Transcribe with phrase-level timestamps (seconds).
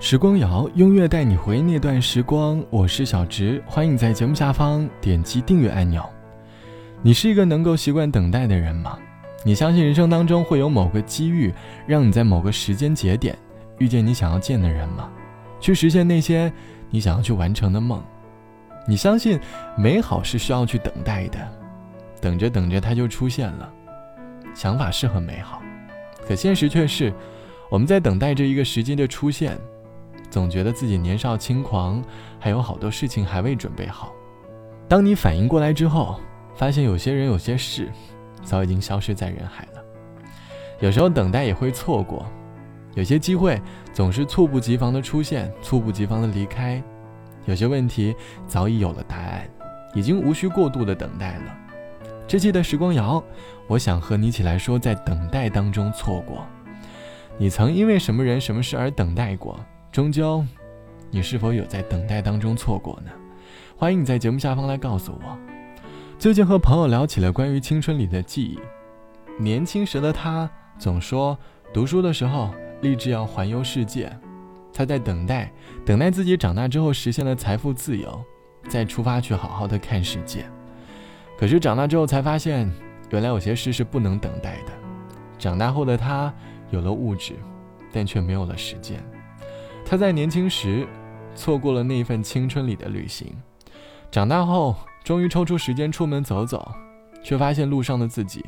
[0.00, 2.64] 时光谣，音乐带你回那段时光。
[2.70, 6.08] 我是小直，欢迎在节目下方点击订阅按钮。
[7.02, 8.96] 你是一个能够习惯等待的人吗？
[9.44, 11.52] 你相信人生当中会有某个机遇，
[11.84, 13.36] 让你在某个时间节点
[13.78, 15.10] 遇见你想要见的人吗？
[15.58, 16.50] 去实现那些
[16.90, 18.00] 你想要去完成的梦？
[18.86, 19.38] 你相信
[19.76, 21.38] 美好是需要去等待的，
[22.20, 23.68] 等着等着它就出现了。
[24.54, 25.60] 想法是很美好，
[26.24, 27.12] 可现实却是，
[27.68, 29.58] 我们在等待着一个时机的出现。
[30.30, 32.02] 总觉得自己年少轻狂，
[32.38, 34.12] 还有好多事情还未准备好。
[34.88, 36.18] 当你反应过来之后，
[36.54, 37.90] 发现有些人、有些事，
[38.42, 39.82] 早已经消失在人海了。
[40.80, 42.24] 有时候等待也会错过，
[42.94, 43.60] 有些机会
[43.92, 46.82] 总是猝不及防的出现，猝不及防的离开。
[47.44, 48.14] 有些问题
[48.46, 49.48] 早已有了答案，
[49.94, 51.56] 已经无需过度的等待了。
[52.26, 53.22] 这期的时光谣，
[53.66, 56.46] 我想和你一起来说，在等待当中错过，
[57.38, 59.58] 你曾因为什么人、什么事而等待过？
[59.90, 60.44] 终究，
[61.10, 63.10] 你是否有在等待当中错过呢？
[63.76, 65.38] 欢迎你在节目下方来告诉我。
[66.18, 68.58] 最近和朋友聊起了关于青春里的记忆。
[69.42, 71.36] 年轻时的他总说，
[71.72, 72.50] 读书的时候
[72.82, 74.14] 立志要环游世界。
[74.74, 75.50] 他在等待，
[75.86, 78.22] 等待自己长大之后实现了财富自由，
[78.68, 80.44] 再出发去好好的看世界。
[81.38, 82.70] 可是长大之后才发现，
[83.10, 84.72] 原来有些事是不能等待的。
[85.38, 86.32] 长大后的他
[86.70, 87.32] 有了物质，
[87.90, 89.02] 但却没有了时间。
[89.90, 90.86] 他在年轻时
[91.34, 93.26] 错过了那份青春里的旅行，
[94.10, 96.70] 长大后终于抽出时间出门走走，
[97.24, 98.44] 却发现路上的自己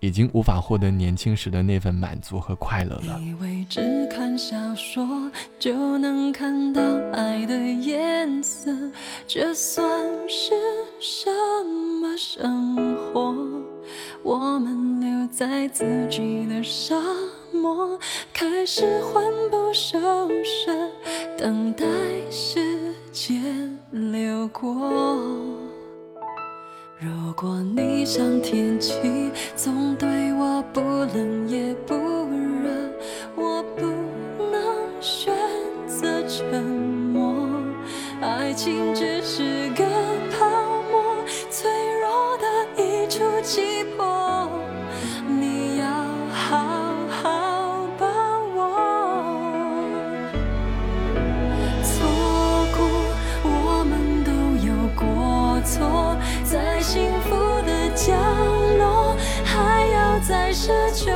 [0.00, 3.20] 已经无法获得年轻时的那份满足和快乐了。
[3.20, 6.80] 以为只看小说就能看到
[7.12, 8.74] 爱的颜色，
[9.26, 9.86] 这算
[10.26, 10.54] 是
[11.02, 11.30] 什
[12.00, 13.36] 么生活？
[14.22, 16.96] 我们留在自己的沙
[17.60, 17.98] 默，
[18.32, 19.98] 开始魂不守
[20.44, 20.72] 舍，
[21.36, 21.84] 等待
[22.30, 24.70] 时间流过。
[27.00, 32.70] 如果你像天气，总对我不冷也不热，
[33.36, 33.86] 我不
[34.50, 35.34] 能选
[35.86, 37.46] 择沉默。
[38.20, 39.84] 爱情只是个
[40.36, 40.48] 泡
[40.90, 41.02] 沫，
[41.50, 44.17] 脆弱的一触即破。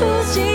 [0.00, 0.49] 触即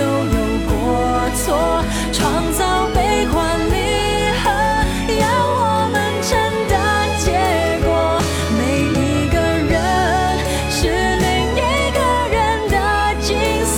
[0.00, 0.72] 都有过
[1.34, 1.44] 错
[2.10, 3.36] 创造悲欢
[3.68, 3.74] 离
[4.40, 4.48] 合
[5.20, 5.22] 要
[5.60, 5.60] 我
[5.92, 6.30] 们承
[6.70, 6.72] 担
[7.18, 7.28] 结
[7.84, 7.86] 果。
[8.56, 9.36] 每一个
[9.68, 9.72] 人
[10.70, 10.78] 是
[11.20, 11.60] 另一
[11.92, 12.00] 个
[12.32, 12.38] 人
[12.70, 12.74] 的
[13.20, 13.28] 景
[13.66, 13.76] 色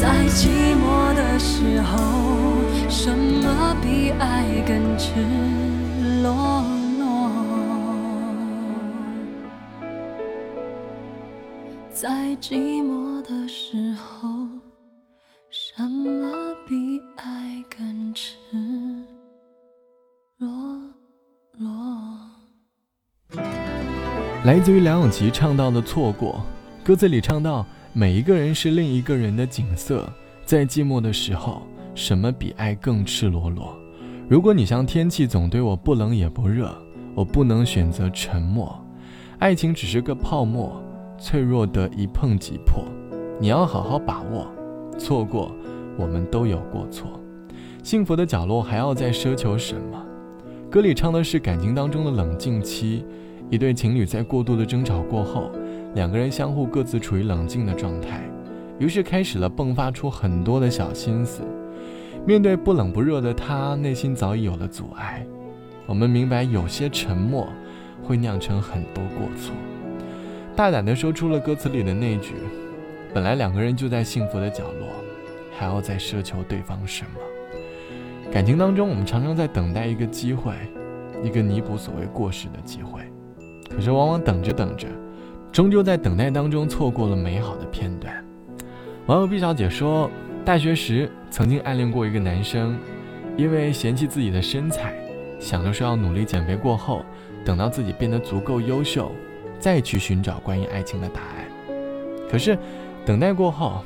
[0.00, 0.02] 在
[0.34, 0.42] 寂
[0.74, 0.84] 寞
[1.14, 1.92] 的时候
[2.88, 4.24] 什么比爱
[4.66, 5.06] 更赤
[6.20, 6.26] 裸
[6.98, 7.30] 裸？
[11.92, 12.10] 在
[12.40, 14.43] 寂寞的时候。
[15.76, 18.36] 什么比爱更赤
[20.38, 20.48] 裸
[21.58, 21.68] 裸？
[24.44, 26.40] 来自于梁咏琪唱到的《错过》，
[26.86, 30.08] 歌词里唱到：每一个人是另一个人的景色，
[30.44, 31.62] 在寂寞的时候，
[31.96, 33.76] 什么比爱更赤裸裸？
[34.28, 36.72] 如果你像天气，总对我不冷也不热，
[37.16, 38.80] 我不能选择沉默。
[39.40, 40.80] 爱情只是个泡沫，
[41.18, 42.84] 脆弱的一碰即破。
[43.40, 44.46] 你要好好把握，
[44.98, 45.52] 错过，
[45.96, 47.20] 我们都有过错。
[47.82, 50.04] 幸福的角落还要再奢求什么？
[50.70, 53.04] 歌里唱的是感情当中的冷静期，
[53.50, 55.50] 一对情侣在过度的争吵过后，
[55.94, 58.22] 两个人相互各自处于冷静的状态，
[58.78, 61.42] 于是开始了迸发出很多的小心思。
[62.26, 65.26] 面对不冷不热的他，内心早已有了阻碍。
[65.86, 67.46] 我们明白，有些沉默
[68.02, 69.54] 会酿成很多过错。
[70.56, 72.32] 大胆地说出了歌词里的那句
[73.14, 74.88] ：“本来两个人就在幸福的角落，
[75.56, 77.20] 还要再奢求对方什么？”
[78.32, 80.52] 感情当中，我们常常在等待一个机会，
[81.22, 83.00] 一个弥补所谓过失的机会。
[83.70, 84.88] 可是，往往等着等着，
[85.52, 88.12] 终究在等待当中错过了美好的片段。
[89.06, 90.10] 网友毕小姐说。
[90.44, 92.78] 大学时曾经暗恋过一个男生，
[93.34, 94.94] 因为嫌弃自己的身材，
[95.40, 97.02] 想着说要努力减肥过后，
[97.46, 99.10] 等到自己变得足够优秀，
[99.58, 101.46] 再去寻找关于爱情的答案。
[102.30, 102.58] 可是，
[103.06, 103.84] 等待过后，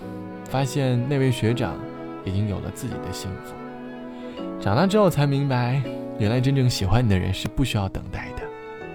[0.49, 1.75] 发现那位学长
[2.25, 3.53] 已经有了自己的幸福。
[4.61, 5.83] 长大之后才明白，
[6.19, 8.43] 原来真正喜欢你的人是不需要等待的，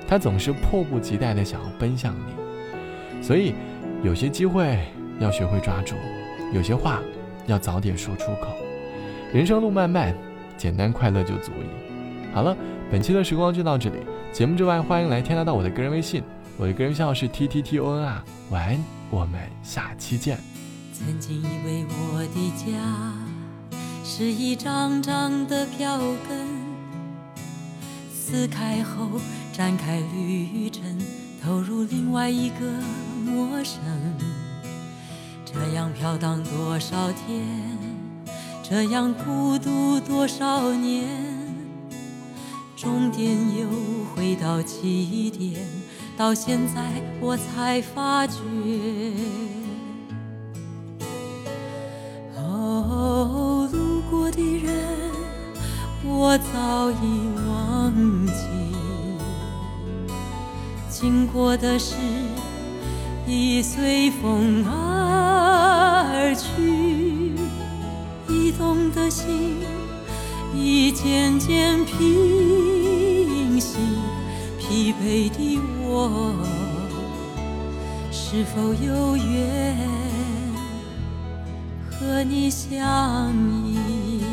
[0.08, 3.22] 他总是迫不及待的想要奔向你。
[3.24, 3.54] 所以，
[4.04, 4.80] 有些机会
[5.20, 5.96] 要学会抓住，
[6.54, 7.00] 有些话。
[7.46, 8.48] 要早点说出口。
[9.34, 10.16] 人生路漫漫，
[10.56, 11.66] 简单快乐就足矣。
[12.34, 12.56] 好了，
[12.90, 13.98] 本期的时光就到这里。
[14.31, 16.24] 节目之外，欢迎来添加到我的个人微信，
[16.58, 18.24] 我的个人号是 t t t o n 啊。
[18.50, 18.81] 晚安，
[19.13, 20.39] 我们下期见。
[20.92, 23.13] 曾经以为我的家
[24.04, 26.48] 是一张张的票根，
[28.12, 29.21] 撕开后
[29.56, 30.83] 展开旅程，
[31.44, 32.65] 投入另外一个
[33.24, 33.80] 陌生。
[35.45, 37.45] 这样飘荡多少天，
[38.63, 41.07] 这样孤独多少年，
[42.75, 43.30] 终点
[43.60, 43.68] 又
[44.15, 45.63] 回到起点，
[46.18, 46.81] 到现在
[47.19, 48.36] 我才发觉。
[52.38, 54.74] 哦，路过的人
[56.06, 57.94] 我早已忘
[58.27, 58.33] 记，
[60.89, 61.95] 经过的事
[63.27, 66.33] 已随风而。
[66.36, 67.36] 去，
[68.27, 69.57] 移动的心
[70.56, 72.73] 已渐渐平，
[74.74, 76.34] 疲惫的我
[78.12, 79.77] 是否有缘
[81.92, 83.32] 和你相
[83.68, 84.33] 依？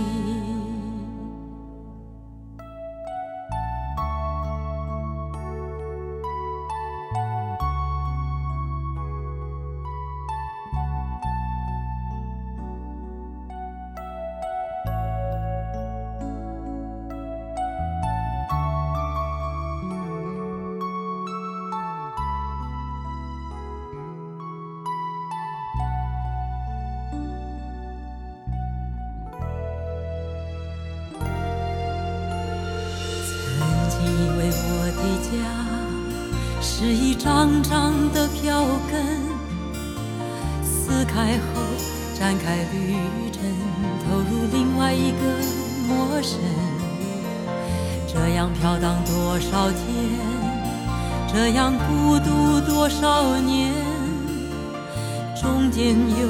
[36.83, 39.05] 是一张张的票根，
[40.65, 41.61] 撕开后
[42.19, 42.97] 展开旅
[43.31, 43.43] 程，
[44.03, 45.19] 投入另外一个
[45.87, 46.41] 陌生。
[48.09, 49.85] 这样飘荡多少天，
[51.31, 53.75] 这样孤独多少年，
[55.39, 56.29] 终点又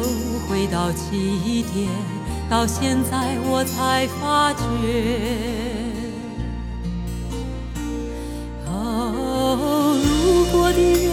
[0.49, 1.89] 回到起点，
[2.49, 5.80] 到现在我才发觉。
[10.73, 11.11] 的人，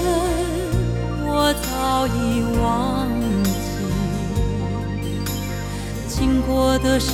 [1.25, 3.07] 我早已忘
[3.43, 3.49] 记，
[6.07, 7.11] 经过的事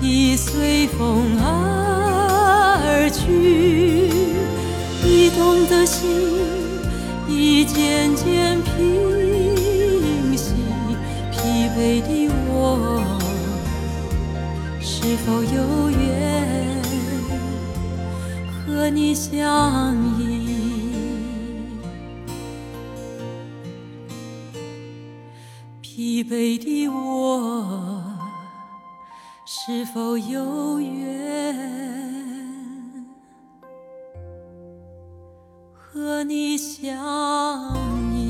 [0.00, 4.10] 已随风而去，
[5.04, 6.08] 驿动的心
[7.28, 10.54] 已渐渐平息，
[11.30, 13.02] 疲惫的我
[14.80, 16.02] 是否有缘
[18.66, 20.73] 和你相依？
[26.28, 28.02] 北的我
[29.44, 31.54] 是否有缘
[35.74, 36.96] 和你相
[38.16, 38.23] 依？